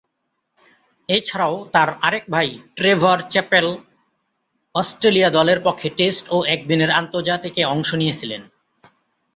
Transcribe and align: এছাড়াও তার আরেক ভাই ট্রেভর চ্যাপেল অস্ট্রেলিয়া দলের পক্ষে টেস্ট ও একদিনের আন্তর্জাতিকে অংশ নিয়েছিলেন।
এছাড়াও 1.09 1.55
তার 1.73 1.89
আরেক 2.01 2.25
ভাই 2.29 2.47
ট্রেভর 2.75 3.17
চ্যাপেল 3.31 3.67
অস্ট্রেলিয়া 4.75 5.29
দলের 5.29 5.59
পক্ষে 5.63 5.89
টেস্ট 5.97 6.25
ও 6.31 6.37
একদিনের 6.55 6.91
আন্তর্জাতিকে 6.91 7.61
অংশ 7.65 7.89
নিয়েছিলেন। 7.93 8.41